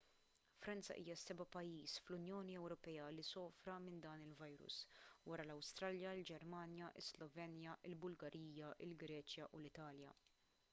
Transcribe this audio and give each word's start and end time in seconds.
franza 0.61 0.93
hija 0.99 1.15
s-seba' 1.17 1.45
pajjiż 1.55 1.93
fl-unjoni 2.05 2.55
ewropea 2.61 3.09
li 3.17 3.25
sofra 3.27 3.77
minn 3.83 4.01
dan 4.07 4.25
il-virus 4.29 4.79
wara 5.33 5.47
l-awstrija 5.47 6.17
il-ġermanja 6.23 6.91
is-slovenja 7.05 7.79
il-bulgarija 7.93 8.75
il-greċja 8.89 9.53
u 9.55 9.63
l-italja 9.65 10.19